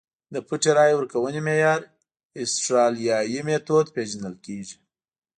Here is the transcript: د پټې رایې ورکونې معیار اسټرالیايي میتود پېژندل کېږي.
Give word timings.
د 0.33 0.35
پټې 0.47 0.71
رایې 0.77 0.95
ورکونې 0.97 1.39
معیار 1.47 1.81
اسټرالیايي 2.41 3.39
میتود 3.47 3.85
پېژندل 3.95 4.35
کېږي. 4.45 4.77